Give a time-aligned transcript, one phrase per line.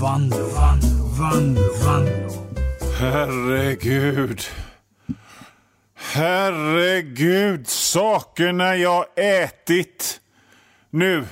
[0.00, 2.30] Vanlo, Vanlo, Vanlo, Vanlo.
[3.00, 4.42] Herregud.
[5.94, 10.20] Herregud, sakerna jag ätit
[10.90, 11.24] nu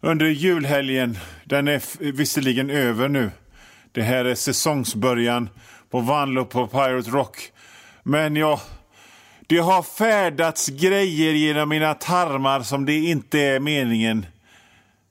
[0.00, 1.18] under julhelgen.
[1.44, 3.30] Den är visserligen över nu.
[3.92, 5.48] Det här är säsongsbörjan
[5.90, 7.52] på Vanlo på Pirate Rock.
[8.02, 8.60] Men jag...
[9.46, 14.26] Det har färdats grejer genom mina tarmar som det inte är meningen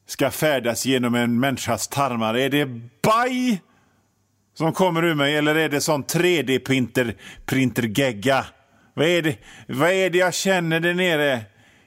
[0.07, 2.37] ska färdas genom en människas tarmar.
[2.37, 2.65] Är det
[3.01, 3.61] baj
[4.57, 8.45] som kommer ur mig eller är det sån 3D-printer printergegga?
[8.93, 9.37] Vad är, det,
[9.67, 11.41] vad är det jag känner där nere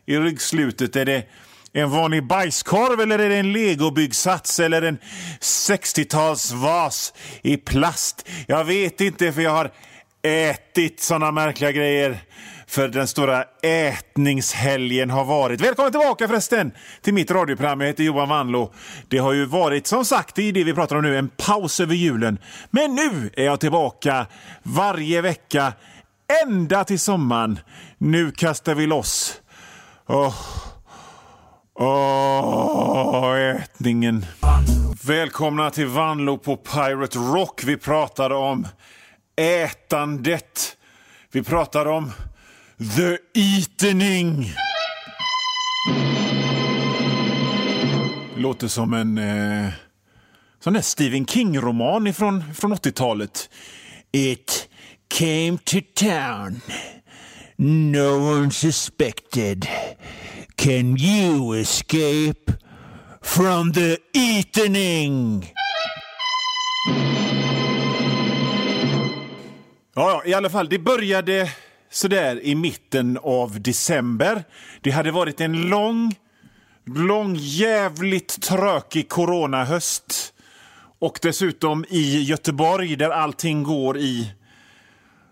[0.06, 0.96] i ryggslutet?
[0.96, 1.24] Är det
[1.72, 4.98] en vanlig bajskorv eller är det en legobyggsats eller en
[5.41, 8.28] 60-talsvas i plast?
[8.46, 9.70] Jag vet inte för jag har
[10.22, 12.19] ätit såna märkliga grejer
[12.68, 15.60] för den stora ätningshelgen har varit.
[15.60, 16.72] Välkommen tillbaka förresten
[17.02, 17.80] till mitt radioprogram.
[17.80, 18.72] Jag heter Johan Wanlo.
[19.08, 21.94] Det har ju varit som sagt i det vi pratar om nu en paus över
[21.94, 22.39] julen.
[22.70, 24.27] Men nu är jag tillbaka
[24.62, 25.72] varje vecka
[26.44, 27.58] ända till sommaren.
[27.98, 29.41] Nu kastar vi loss.
[30.08, 30.34] Åh,
[31.74, 34.27] åh, ätningen.
[35.06, 37.64] Välkomna till Vanlo på Pirate Rock.
[37.64, 38.66] Vi pratar om
[39.36, 40.77] ätandet.
[41.33, 42.12] Vi pratar om
[42.78, 44.52] The Eatening.
[48.34, 49.70] Det låter som en eh,
[50.60, 53.50] sån där Stephen King-roman från, från 80-talet.
[54.12, 54.68] It
[55.08, 56.60] came to town.
[57.56, 59.66] No one suspected.
[60.56, 62.52] Can you escape
[63.22, 65.52] from the eatening?
[69.94, 71.50] Ja, ja, i alla fall, det började
[71.91, 74.44] sådär i mitten av december.
[74.81, 76.14] Det hade varit en lång,
[76.86, 80.34] lång, jävligt trökig coronahöst.
[81.00, 84.33] Och dessutom i Göteborg där allting går i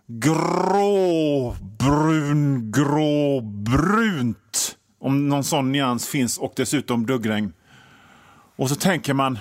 [0.06, 1.52] gråbrun,
[2.72, 4.76] gråbrunt.
[5.00, 7.52] Om någon sån nyans finns och dessutom duggregn.
[8.56, 9.38] Och så tänker man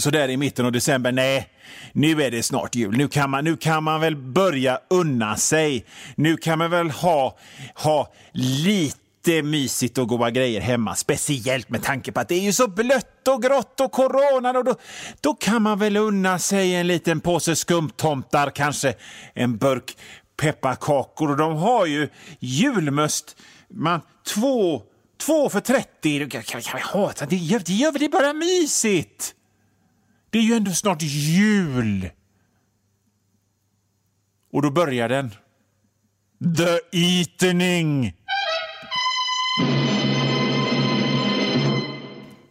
[0.00, 1.48] så där i mitten av december, nej,
[1.92, 2.96] nu är det snart jul.
[2.96, 5.84] Nu kan man, nu kan man väl börja unna sig.
[6.14, 7.38] Nu kan man väl ha,
[7.74, 10.94] ha lite mysigt och goda grejer hemma.
[10.94, 14.50] Speciellt med tanke på att det är ju så blött och grått och corona.
[14.50, 14.74] Och då,
[15.20, 18.94] då kan man väl unna sig en liten påse skumtomtar, kanske
[19.34, 19.96] en burk
[20.36, 21.30] pepparkakor.
[21.30, 22.08] Och de har ju
[22.38, 23.36] julmust.
[23.70, 24.00] Man,
[24.34, 24.82] två,
[25.20, 26.18] två för 30.
[27.28, 27.36] Det?
[27.36, 29.34] Gör, det gör väl det är bara mysigt.
[30.30, 32.10] Det är ju ändå snart jul.
[34.52, 35.30] Och då börjar den.
[36.56, 38.14] The Eatening.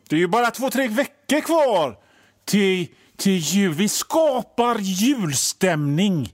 [0.10, 2.09] Det är ju bara två, tre veckor kvar
[2.50, 2.88] till,
[3.18, 3.74] till jul.
[3.74, 6.34] Vi skapar julstämning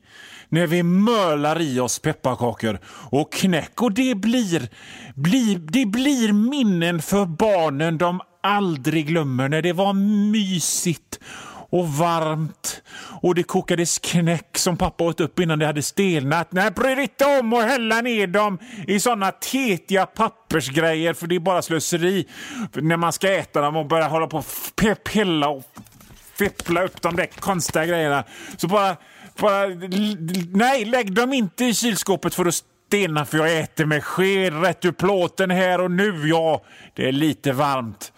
[0.49, 3.81] när vi mölar i oss pepparkakor och knäck.
[3.81, 4.69] Och det blir,
[5.15, 9.93] blir, det blir minnen för barnen de aldrig glömmer när det var
[10.31, 11.19] mysigt
[11.69, 12.81] och varmt
[13.21, 16.51] och det kokades knäck som pappa åt upp innan det hade stelnat.
[16.51, 21.35] Nej, bry dig inte om att hälla ner dem i såna tetiga pappersgrejer för det
[21.35, 22.27] är bara slöseri
[22.73, 25.63] när man ska äta dem och börja hålla på och pilla och
[26.37, 28.23] fippla upp de där konstiga grejerna.
[28.57, 28.97] Så bara,
[29.39, 29.67] bara
[30.51, 34.85] nej, lägg dem inte i kylskåpet för att stelna för jag äter med sked rätt
[34.85, 36.27] ur plåten här och nu.
[36.27, 36.63] Ja,
[36.93, 38.11] det är lite varmt.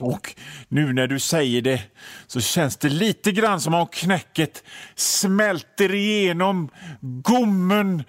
[0.00, 0.34] Och
[0.68, 1.82] nu när du säger det
[2.26, 4.64] så känns det lite grann som om knäcket
[4.94, 6.68] smälter igenom
[7.00, 8.04] gommen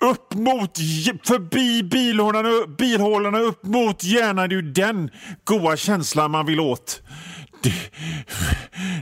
[0.00, 0.78] upp mot,
[1.24, 4.48] förbi bilhålorna, bilhålorna upp mot hjärnan.
[4.48, 5.10] Det är ju den
[5.44, 7.02] goa känslan man vill åt.
[7.62, 7.72] Det,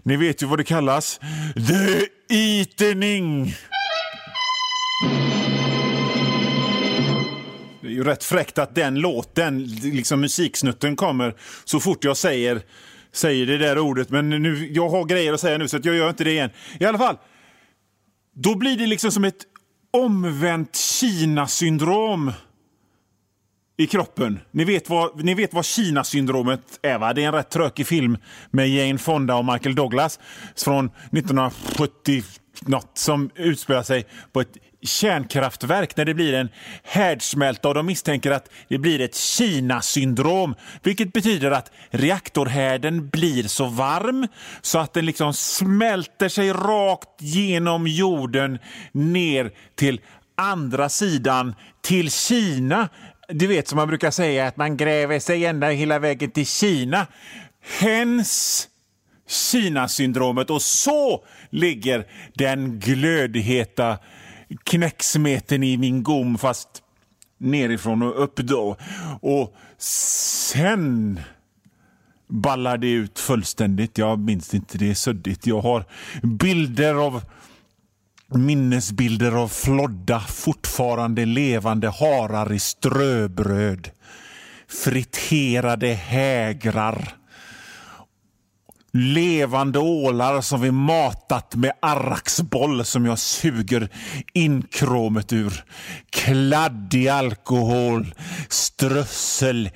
[0.02, 1.20] ni vet ju vad det kallas.
[1.54, 3.54] The Eatening!
[7.80, 11.34] Det är ju rätt fräckt att den låten, liksom musiksnutten kommer
[11.64, 12.62] så fort jag säger,
[13.12, 14.10] säger det där ordet.
[14.10, 16.50] Men nu, jag har grejer att säga nu så att jag gör inte det igen.
[16.80, 17.16] I alla fall,
[18.34, 19.42] då blir det liksom som ett
[19.90, 22.32] omvänt Kina-syndrom
[23.76, 24.40] i kroppen.
[24.50, 27.12] Ni vet vad, ni vet vad Kina-syndromet är, va?
[27.12, 28.16] Det är en rätt trökig film
[28.50, 30.18] med Jane Fonda och Michael Douglas
[30.56, 32.22] från 1970
[32.60, 36.48] något som utspelar sig på ett kärnkraftverk när det blir en
[36.82, 40.54] härdsmälta och de misstänker att det blir ett Kina-syndrom.
[40.82, 44.28] Vilket betyder att reaktorhärden blir så varm
[44.62, 48.58] så att den liksom smälter sig rakt genom jorden
[48.92, 50.00] ner till
[50.36, 52.88] andra sidan, till Kina.
[53.28, 57.06] Du vet som man brukar säga att man gräver sig ända hela vägen till Kina.
[57.80, 58.68] Hens
[59.26, 63.98] Kina-syndromet och så ligger den glödheta
[64.64, 66.68] knäcksmeten i min gom fast
[67.38, 68.76] nerifrån och upp då.
[69.20, 71.20] Och sen
[72.28, 73.98] ballar det ut fullständigt.
[73.98, 75.46] Jag minns inte, det är suddigt.
[75.46, 75.84] Jag har
[76.22, 77.22] bilder av
[78.38, 83.90] minnesbilder av flodda, fortfarande levande harar i ströbröd.
[84.68, 87.14] Friterade hägrar.
[88.92, 93.88] Levande ålar som vi matat med arraksboll som jag suger
[94.32, 95.64] inkråmet ur.
[96.10, 98.14] Kladdig alkohol,
[98.48, 99.70] strössel,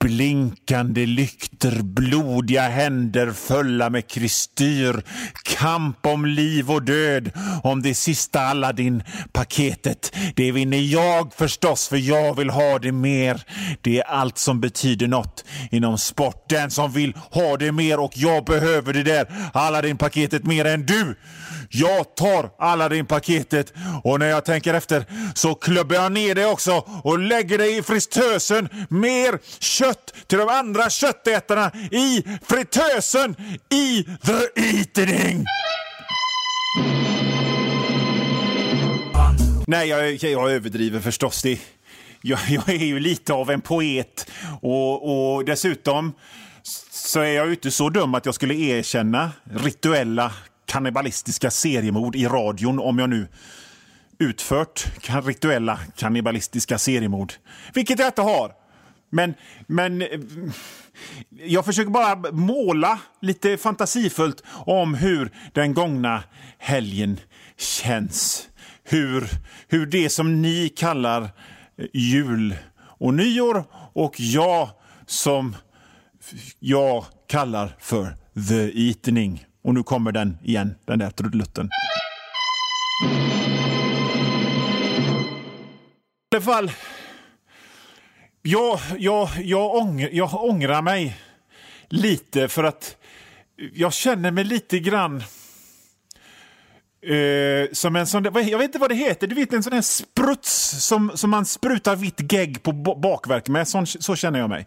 [0.00, 5.02] Blinkande lykter, blodiga händer fulla med kristyr.
[5.58, 7.30] Kamp om liv och död,
[7.62, 10.12] om det sista Aladdin-paketet.
[10.36, 13.42] Det vinner jag förstås, för jag vill ha det mer.
[13.80, 16.44] Det är allt som betyder något inom sport.
[16.48, 21.16] Den som vill ha det mer och jag behöver det där Aladdin-paketet mer än du.
[21.68, 23.72] Jag tar Aladdin-paketet
[24.04, 25.04] och när jag tänker efter
[25.34, 28.68] så klubbar jag ner det också och lägger det i fritösen.
[28.90, 33.36] Mer kött till de andra köttätarna i fritösen
[33.70, 35.44] i The Eating!
[39.66, 41.42] Nej, jag, jag överdriver förstås.
[41.42, 41.60] Det.
[42.22, 44.30] Jag, jag, är ju lite av en poet
[44.60, 46.12] och, och dessutom
[46.90, 50.32] så är jag ju inte så dum att jag skulle erkänna rituella
[50.68, 53.28] kannibalistiska seriemord i radion om jag nu
[54.18, 54.86] utfört
[55.24, 57.32] rituella kannibalistiska seriemord.
[57.74, 58.52] Vilket jag inte har.
[59.10, 59.34] Men,
[59.66, 60.08] men eh,
[61.30, 66.22] jag försöker bara måla lite fantasifullt om hur den gångna
[66.58, 67.20] helgen
[67.56, 68.48] känns.
[68.84, 69.28] Hur,
[69.68, 71.28] hur det som ni kallar eh,
[71.92, 74.68] jul och nyår och jag
[75.06, 75.56] som
[76.58, 78.16] jag kallar för
[78.48, 79.47] the eating.
[79.68, 81.70] Och nu kommer den igen, den där trudelutten.
[86.32, 86.72] I alla fall,
[88.42, 91.16] jag, jag, jag, ångrar, jag ångrar mig
[91.88, 92.96] lite för att
[93.74, 95.22] jag känner mig lite grann
[97.06, 98.50] Uh, som en sån där...
[98.50, 101.46] jag vet inte vad det heter, du vet en sån här spruts som, som man
[101.46, 103.68] sprutar vitt gegg på bakverk med.
[103.68, 104.66] Sån, så känner jag mig.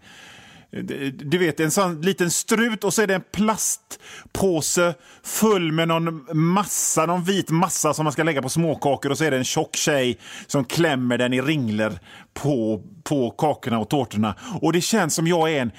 [1.12, 6.26] Du vet, en sån liten strut och så är det en plastpåse full med någon
[6.34, 9.44] massa, någon vit massa som man ska lägga på småkakor och så är det en
[9.44, 12.00] tjock tjej som klämmer den i ringler
[12.34, 14.36] på, på kakorna och tårtorna.
[14.62, 15.72] Och det känns som jag är en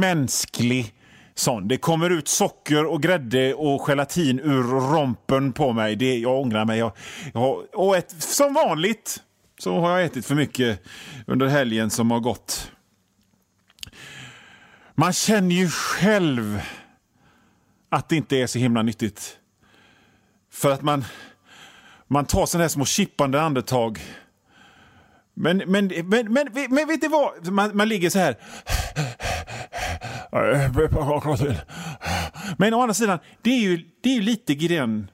[0.00, 0.94] mänsklig
[1.34, 1.68] sån.
[1.68, 5.96] Det kommer ut socker och grädde och gelatin ur rompen på mig.
[5.96, 6.78] Det, jag ångrar mig.
[6.78, 6.92] Jag,
[7.34, 9.20] jag, och ett, som vanligt
[9.58, 10.82] så har jag ätit för mycket
[11.26, 12.70] under helgen som har gått.
[14.94, 16.60] Man känner ju själv
[17.88, 19.38] att det inte är så himla nyttigt.
[20.52, 21.04] För att man,
[22.08, 24.00] man tar sådana här små chippande andetag.
[25.34, 27.52] Men, men, men, men, men vet du vad?
[27.52, 28.36] Man, man ligger så här.
[32.58, 35.10] Men å andra sidan, det är ju, det är ju lite grann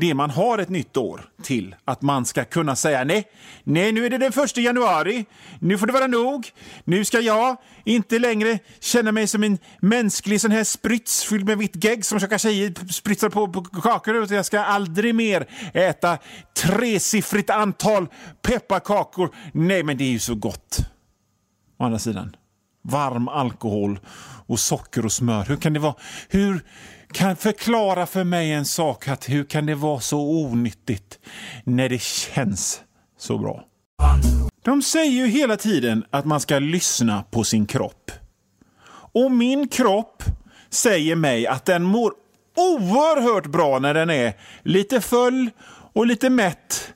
[0.00, 1.74] det man har ett nytt år till.
[1.84, 3.24] Att man ska kunna säga nej,
[3.64, 5.26] nej nu är det den första januari,
[5.60, 6.48] nu får det vara nog,
[6.84, 11.58] nu ska jag inte längre känna mig som en mänsklig sån här sprits fylld med
[11.58, 14.16] vitt gegg som tjocka tjejer spritsar på, på kakor.
[14.16, 16.18] Utan jag ska aldrig mer äta
[16.56, 18.06] tresiffrigt antal
[18.42, 19.34] pepparkakor.
[19.52, 20.78] Nej, men det är ju så gott.
[21.78, 22.36] Å andra sidan,
[22.90, 24.00] varm alkohol
[24.46, 25.44] och socker och smör.
[25.44, 25.94] Hur kan det vara?
[26.28, 26.60] Hur
[27.12, 29.08] kan förklara för mig en sak.
[29.08, 31.18] att Hur kan det vara så onyttigt
[31.64, 32.80] när det känns
[33.18, 33.64] så bra?
[34.64, 38.10] De säger ju hela tiden att man ska lyssna på sin kropp.
[38.90, 40.22] Och min kropp
[40.70, 42.12] säger mig att den mår
[42.56, 45.50] oerhört bra när den är lite full
[45.92, 46.92] och lite mätt.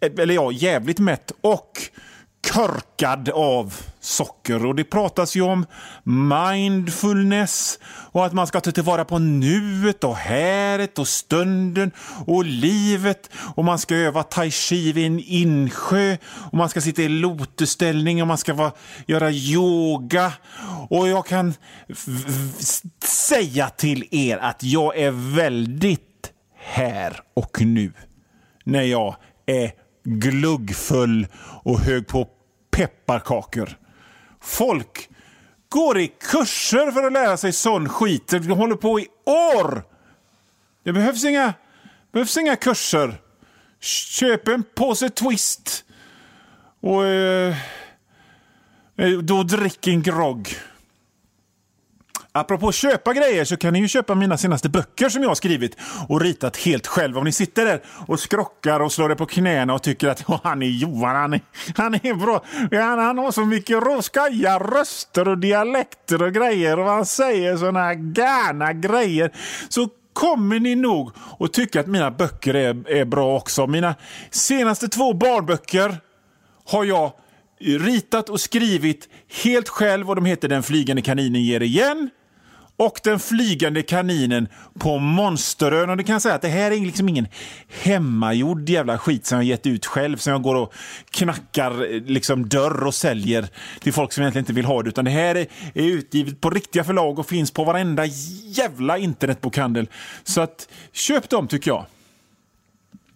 [0.00, 1.70] Eller ja, jävligt mätt och
[2.46, 4.66] körkad av socker.
[4.66, 5.66] Och Det pratas ju om
[6.04, 11.90] mindfulness och att man ska ta tillvara på nuet och häret och stunden
[12.26, 13.30] och livet.
[13.54, 16.16] Och Man ska öva tai chi vid en insjö
[16.50, 18.72] och man ska sitta i lotusställning och man ska vara,
[19.06, 20.32] göra yoga.
[20.88, 21.54] Och jag kan
[23.04, 27.92] säga till er att jag är väldigt här och nu
[28.64, 31.26] när jag är gluggfull
[31.64, 32.28] och hög på
[32.70, 33.78] pepparkakor.
[34.40, 35.08] Folk
[35.68, 38.28] går i kurser för att lära sig sån skit.
[38.28, 39.82] De håller på i år.
[40.84, 41.54] Det behövs inga,
[42.12, 43.20] behövs inga kurser.
[43.80, 45.84] Köp en påse Twist
[46.80, 47.56] och eh,
[48.96, 50.48] eh då drick en grogg.
[52.34, 55.76] Apropå köpa grejer så kan ni ju köpa mina senaste böcker som jag har skrivit
[56.08, 57.18] och ritat helt själv.
[57.18, 60.62] Om ni sitter där och skrockar och slår er på knäna och tycker att han
[60.62, 61.40] är Johan, han är,
[61.76, 62.44] han är bra.
[62.70, 67.92] Han, han har så mycket skoja röster och dialekter och grejer och han säger såna
[67.92, 69.32] gärna grejer.
[69.68, 73.66] Så kommer ni nog att tycka att mina böcker är, är bra också.
[73.66, 73.94] Mina
[74.30, 75.96] senaste två barnböcker
[76.64, 77.12] har jag
[77.60, 79.08] ritat och skrivit
[79.44, 82.10] helt själv och de heter Den flygande kaninen ger igen
[82.76, 84.48] och Den flygande kaninen
[84.78, 85.90] på Monsterön.
[85.90, 87.28] Och det kan jag säga att det här är liksom ingen
[87.82, 90.74] hemmagjord jävla skit som jag gett ut själv, som jag går och
[91.10, 93.48] knackar eh, liksom dörr och säljer
[93.80, 94.88] till folk som egentligen inte vill ha det.
[94.88, 98.04] Utan det här är, är utgivet på riktiga förlag och finns på varenda
[98.44, 99.88] jävla internetbokhandel.
[100.24, 101.86] Så att köp dem tycker jag.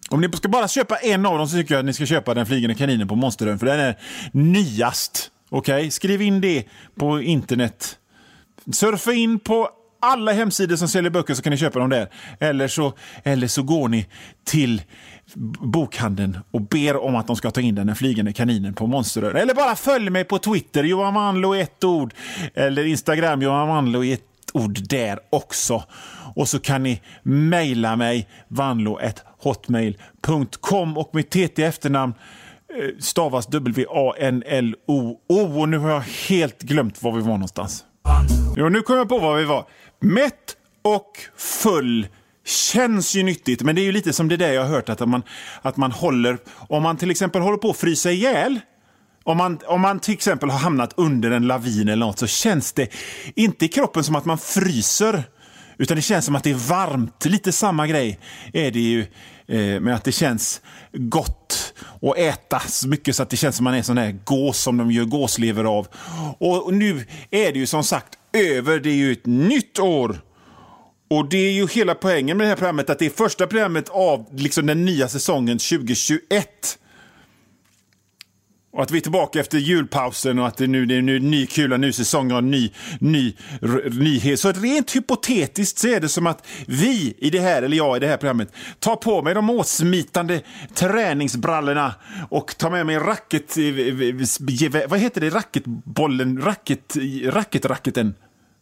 [0.09, 2.33] Om ni ska bara köpa en av dem så tycker jag att ni ska köpa
[2.33, 3.97] Den flygande kaninen på Monsterön, för den är
[4.31, 5.31] nyast.
[5.49, 5.91] Okej, okay?
[5.91, 6.63] skriv in det
[6.95, 7.97] på internet
[8.71, 9.69] Surfa in på
[9.99, 12.09] alla hemsidor som säljer böcker så kan ni köpa dem där.
[12.39, 12.93] Eller så,
[13.23, 14.05] eller så går ni
[14.45, 14.81] till
[15.59, 19.33] bokhandeln och ber om att de ska ta in den flygande kaninen på Monsterrör.
[19.33, 22.13] Eller bara följ mig på Twitter, Johan Wanlo i ett ord.
[22.53, 25.83] Eller Instagram, Johan Wanlo i ett ord där också.
[26.35, 32.13] Och så kan ni mejla mig, vanlo.hotmail.com och mitt TT efternamn
[32.79, 35.61] eh, stavas W-A-N-L-O-O.
[35.61, 37.83] Och nu har jag helt glömt var vi var någonstans.
[38.57, 39.67] Jo, nu kommer jag på vad vi var.
[39.99, 42.07] Mätt och full
[42.45, 45.09] känns ju nyttigt, men det är ju lite som det där jag har hört att
[45.09, 45.23] man,
[45.61, 46.37] att man håller...
[46.69, 48.59] Om man till exempel håller på att frysa ihjäl
[49.27, 52.73] om man, om man till exempel har hamnat under en lavin eller något så känns
[52.73, 52.89] det
[53.35, 55.23] inte i kroppen som att man fryser.
[55.77, 57.25] Utan det känns som att det är varmt.
[57.25, 58.19] Lite samma grej
[58.53, 59.01] är det ju
[59.47, 60.61] eh, med att det känns
[60.93, 64.57] gott och äta så mycket så att det känns som man är sån här gås
[64.59, 65.87] som de gör gåslever av.
[66.39, 68.79] Och nu är det ju som sagt över.
[68.79, 70.21] Det är ju ett nytt år.
[71.09, 73.89] Och det är ju hela poängen med det här programmet att det är första programmet
[73.89, 76.79] av liksom den nya säsongen 2021.
[78.77, 81.45] Och att vi är tillbaka efter julpausen och att det nu det är nu ny
[81.45, 83.33] kula, ny säsong och ny, ny
[83.91, 84.39] nyhet.
[84.39, 87.99] Så rent hypotetiskt så är det som att vi i det här, eller jag i
[87.99, 90.41] det här programmet, tar på mig de åtsmitande
[90.73, 91.95] träningsbrallorna
[92.29, 93.57] och tar med mig racket...
[93.57, 95.29] Eh, eh, eh, vad heter det?
[95.29, 96.41] Racketbollen?
[96.41, 96.97] Racket...
[97.23, 98.13] Racketracketen?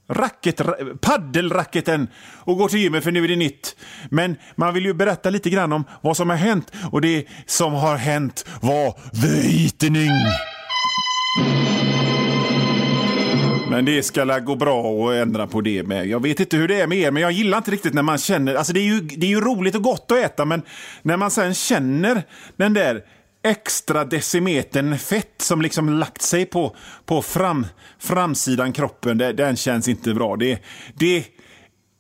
[0.07, 0.61] Racket,
[1.01, 3.75] paddelracketen och går till gymmet för nu är det nytt.
[4.09, 7.73] Men man vill ju berätta lite grann om vad som har hänt och det som
[7.73, 10.11] har hänt var the eatening.
[13.69, 16.07] Men det ska gå bra att ändra på det med.
[16.07, 18.17] Jag vet inte hur det är med er, men jag gillar inte riktigt när man
[18.17, 18.55] känner...
[18.55, 20.61] Alltså det är ju, det är ju roligt och gott att äta, men
[21.01, 22.23] när man sen känner
[22.57, 23.03] den där
[23.45, 26.75] extra decimetern fett som liksom lagt sig på,
[27.05, 27.65] på fram,
[27.99, 30.35] framsidan kroppen, det, den känns inte bra.
[30.35, 30.59] Det,
[30.93, 31.25] det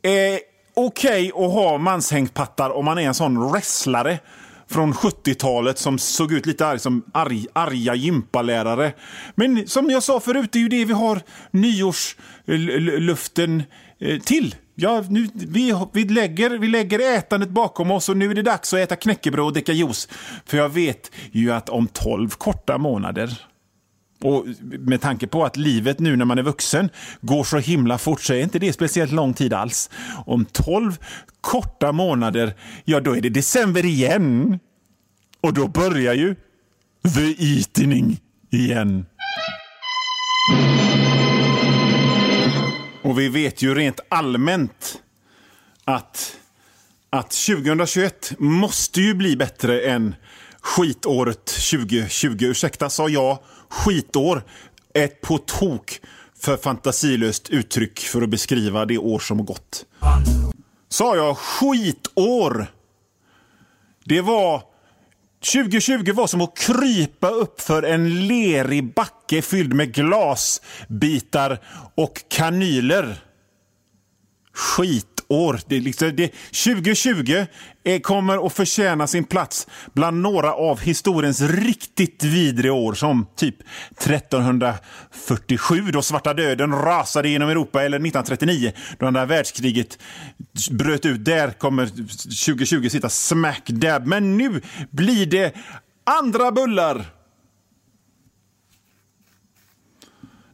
[0.01, 0.39] är
[0.73, 4.19] okej okay att ha manshängpattar om man är en sån wrestlare
[4.67, 8.93] från 70-talet som såg ut lite arg, som arg, arga gympalärare.
[9.35, 11.21] Men som jag sa förut, det är ju det vi har
[11.51, 13.63] nyårsluften
[13.99, 14.55] eh, till.
[14.75, 18.73] Ja, nu, vi, vi, lägger, vi lägger ätandet bakom oss och nu är det dags
[18.73, 20.09] att äta knäckebröd och dricka juice.
[20.45, 23.39] För jag vet ju att om tolv korta månader
[24.23, 26.89] och med tanke på att livet nu när man är vuxen
[27.21, 29.89] går så himla fort så är inte det speciellt lång tid alls.
[30.25, 30.97] Om tolv
[31.41, 32.53] korta månader,
[32.85, 34.59] ja då är det december igen.
[35.41, 36.35] Och då börjar ju
[37.15, 38.19] the eating
[38.51, 39.05] igen.
[43.05, 45.01] Och vi vet ju rent allmänt
[45.83, 46.37] att,
[47.09, 50.15] att 2021 måste ju bli bättre än
[50.61, 52.37] skitåret 2020.
[52.39, 54.43] Ursäkta, sa jag skitår?
[54.93, 55.99] Ett på tok
[56.39, 59.85] för fantasilöst uttryck för att beskriva det år som gått.
[60.89, 62.67] Sa jag skitår?
[64.03, 64.63] Det var
[65.51, 71.59] 2020 var som att krypa upp för en lerig backe fylld med glasbitar
[71.95, 73.17] och kanyler
[75.29, 75.59] år.
[75.67, 76.33] Det, liksom, det,
[76.65, 77.47] 2020 är,
[77.93, 83.55] eh, kommer att förtjäna sin plats bland några av historiens riktigt vidriga år som typ
[83.99, 89.99] 1347 då svarta döden rasade genom Europa eller 1939 då andra världskriget
[90.71, 91.25] bröt ut.
[91.25, 91.85] Där kommer
[92.45, 94.07] 2020 sitta smack dab.
[94.07, 95.55] Men nu blir det
[96.03, 97.14] andra bullar.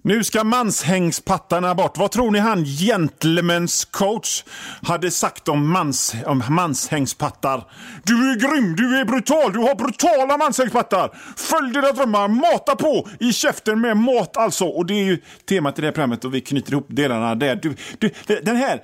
[0.03, 1.97] Nu ska manshängspattarna bort.
[1.97, 4.43] Vad tror ni han gentlemen's coach
[4.81, 7.63] hade sagt om, mans, om manshängspattar?
[8.03, 11.11] Du är grym, du är brutal, du har brutala manshängspattar.
[11.37, 14.65] Följ dina drömmar, mata på i käften med mat alltså.
[14.65, 15.17] Och det är ju
[15.49, 17.55] temat i det här programmet och vi knyter ihop delarna där.
[17.55, 18.11] Du, du,
[18.43, 18.81] den här...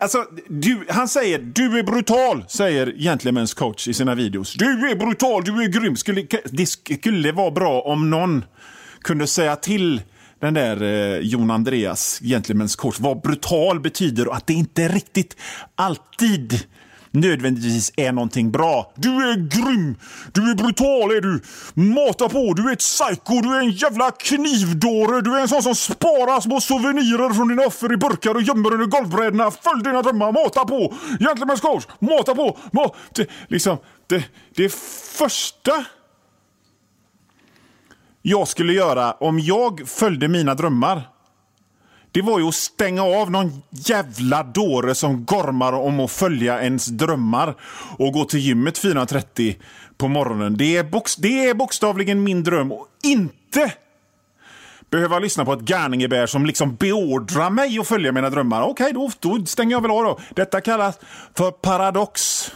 [0.00, 4.54] Alltså, du, han säger du är brutal, säger Gentlemen's coach i sina videos.
[4.54, 5.96] Du är brutal, du är grym.
[5.96, 8.44] Skulle, det skulle vara bra om någon
[9.02, 10.02] kunde säga till
[10.44, 15.36] den där eh, Jon Andreas, Gentlemen's coach, vad brutal betyder och att det inte riktigt
[15.74, 16.66] alltid
[17.10, 18.92] nödvändigtvis är någonting bra.
[18.96, 19.96] Du är grym!
[20.32, 21.40] Du är brutal är du!
[21.74, 22.54] Mata på!
[22.54, 23.40] Du är ett psycho!
[23.40, 25.20] Du är en jävla knivdåre!
[25.20, 28.72] Du är en sån som sparar små souvenirer från dina offer i burkar och gömmer
[28.72, 29.50] under golvbrädorna.
[29.50, 30.32] Följ dina drömmar!
[30.32, 30.94] Mata på!
[31.20, 31.84] Gentlemen's coach!
[31.98, 32.58] Mata på!
[32.72, 34.24] Ma det, liksom, det,
[34.56, 34.72] det
[35.18, 35.84] första
[38.26, 41.02] jag skulle göra om jag följde mina drömmar
[42.12, 46.86] det var ju att stänga av någon jävla dåre som gormar om att följa ens
[46.86, 47.54] drömmar
[47.98, 49.56] och gå till gymmet 4.30
[49.96, 50.56] på morgonen.
[50.56, 53.72] Det är, bokst det är bokstavligen min dröm och inte
[54.90, 58.62] behöva lyssna på ett garningebär som liksom beordrar mig att följa mina drömmar.
[58.62, 60.18] Okej, då, då stänger jag väl av då.
[60.34, 60.98] Detta kallas
[61.34, 62.52] för paradox.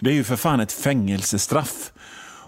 [0.00, 1.92] Det är ju för fan ett fängelsestraff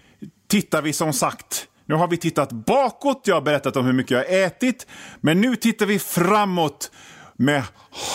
[0.49, 4.11] tittar vi som sagt nu har vi tittat bakåt, jag har berättat om hur mycket
[4.11, 4.87] jag har ätit.
[5.21, 6.91] Men nu tittar vi framåt
[7.37, 7.63] med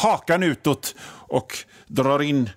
[0.01, 0.95] hakan utåt
[1.27, 2.49] och drar in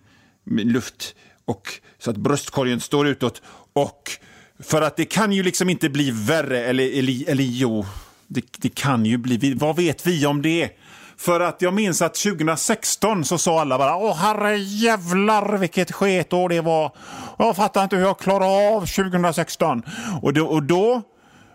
[0.46, 1.14] luft
[1.44, 3.42] och så att bröstkorgen står utåt.
[3.72, 4.10] Och
[4.58, 7.86] för att det kan ju liksom inte bli värre, eller, eller, eller jo,
[8.28, 9.54] det, det kan ju bli.
[9.54, 10.70] Vad vet vi om det?
[11.16, 16.48] För att jag minns att 2016 så sa alla bara Åh herre jävlar vilket sketår
[16.48, 16.92] det var.
[17.38, 19.82] Jag fattar inte hur jag klarar av 2016.
[20.22, 21.02] Och då, och då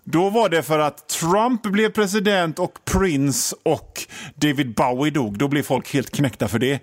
[0.06, 4.02] då var det för att Trump blev president och Prince och
[4.36, 5.38] David Bowie dog.
[5.38, 6.80] Då blev folk helt knäckta för det.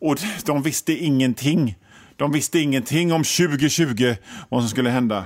[0.00, 1.76] Och de visste ingenting.
[2.16, 4.14] De visste ingenting om 2020,
[4.48, 5.24] vad som skulle hända.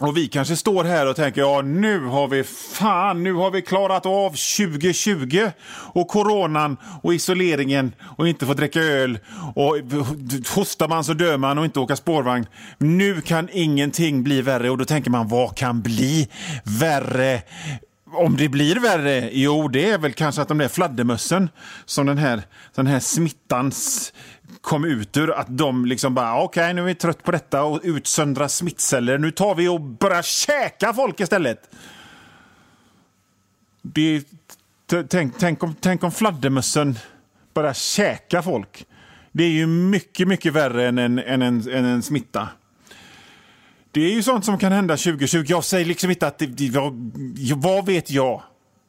[0.00, 3.62] Och vi kanske står här och tänker, ja nu har vi fan, nu har vi
[3.62, 9.18] klarat av 2020 och coronan och isoleringen och inte få dricka öl
[9.54, 9.76] och
[10.54, 12.46] hostar man så dör man och inte åka spårvagn.
[12.78, 16.28] Nu kan ingenting bli värre och då tänker man, vad kan bli
[16.64, 17.42] värre?
[18.12, 19.30] Om det blir värre?
[19.32, 21.48] Jo, det är väl kanske att de där fladdermössen
[21.84, 22.42] som den här,
[22.74, 24.12] den här smittans
[24.60, 25.30] kom ut ur.
[25.30, 29.18] Att de liksom bara, okej okay, nu är vi trött på detta och utsöndra smittceller.
[29.18, 31.70] Nu tar vi och börjar käka folk istället.
[33.82, 34.24] Det,
[35.08, 36.98] tänk, tänk, om, tänk om fladdermössen
[37.54, 38.86] börjar käka folk.
[39.32, 42.48] Det är ju mycket, mycket värre än en, än en, än en smitta.
[43.90, 45.44] Det är ju sånt som kan hända 2020.
[45.48, 47.12] Jag säger liksom inte att det, vad,
[47.56, 48.42] vad vet jag?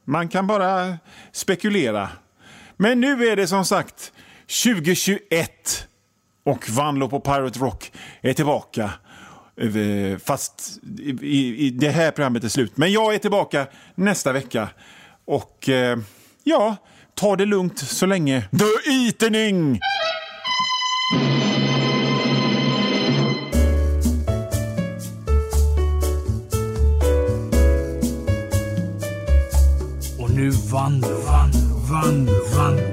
[0.06, 0.98] Man kan bara
[1.32, 2.10] spekulera.
[2.78, 4.12] Men nu är det som sagt
[4.50, 5.88] 2021
[6.46, 8.92] och Vanlo på Pirate Rock är tillbaka.
[9.62, 10.80] Eh, fast
[11.22, 12.78] i, i, det här programmet är slut.
[12.78, 14.70] Men jag är tillbaka nästa vecka.
[15.26, 15.98] Och eh,
[16.44, 16.76] ja,
[17.16, 18.42] ta det lugnt så länge.
[18.52, 19.80] The Eatening!
[30.20, 32.89] Och nu Vanlo, Vanlo, Vanlo, Vanlo.